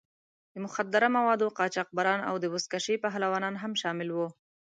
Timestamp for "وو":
4.11-4.27